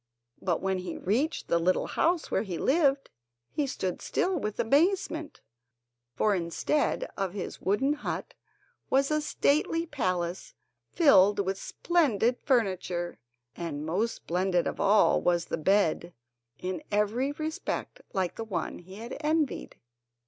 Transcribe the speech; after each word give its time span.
But 0.41 0.63
when 0.63 0.79
he 0.79 0.97
reached 0.97 1.47
the 1.47 1.59
little 1.59 1.85
house 1.85 2.31
where 2.31 2.41
he 2.41 2.57
lived, 2.57 3.11
he 3.51 3.67
stood 3.67 4.01
still 4.01 4.35
with 4.39 4.59
amazement, 4.59 5.41
for 6.15 6.33
instead 6.33 7.07
of 7.15 7.33
his 7.33 7.61
wooden 7.61 7.93
hut 7.93 8.33
was 8.89 9.11
a 9.11 9.21
stately 9.21 9.85
palace 9.85 10.55
filled 10.91 11.37
with 11.37 11.59
splendid 11.61 12.39
furniture, 12.41 13.19
and 13.55 13.85
most 13.85 14.15
splendid 14.15 14.65
of 14.65 14.81
all 14.81 15.21
was 15.21 15.45
the 15.45 15.57
bed, 15.57 16.15
in 16.57 16.81
every 16.91 17.31
respect 17.33 18.01
like 18.11 18.37
the 18.37 18.43
one 18.43 18.79
he 18.79 18.95
had 18.95 19.15
envied. 19.19 19.75